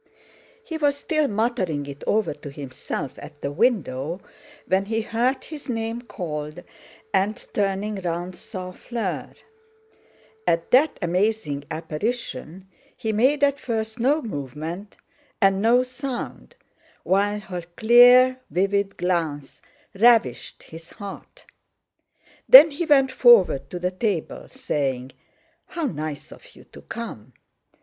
He 0.63 0.77
was 0.77 0.97
still 0.97 1.27
muttering 1.27 1.85
it 1.85 2.03
over 2.07 2.33
to 2.33 2.49
himself 2.49 3.19
at 3.19 3.39
the 3.41 3.51
window, 3.51 4.19
when 4.65 4.85
he 4.85 5.01
heard 5.01 5.43
his 5.43 5.69
name 5.69 6.01
called, 6.01 6.63
and, 7.13 7.35
turning 7.53 8.01
round, 8.01 8.35
saw 8.35 8.71
Fleur. 8.71 9.31
At 10.47 10.71
that 10.71 10.97
amazing 11.03 11.65
apparition, 11.69 12.65
he 12.97 13.13
made 13.13 13.43
at 13.43 13.59
first 13.59 13.99
no 13.99 14.23
movement 14.23 14.97
and 15.39 15.61
no 15.61 15.83
sound, 15.83 16.55
while 17.03 17.39
her 17.39 17.61
clear 17.75 18.39
vivid 18.49 18.97
glance 18.97 19.61
ravished 19.93 20.63
his 20.63 20.89
heart. 20.89 21.45
Then 22.49 22.71
he 22.71 22.87
went 22.87 23.11
forward 23.11 23.69
to 23.69 23.77
the 23.77 23.91
table, 23.91 24.49
saying, 24.49 25.11
"How 25.67 25.85
nice 25.85 26.31
of 26.31 26.55
you 26.55 26.63
to 26.73 26.81
come!" 26.81 27.33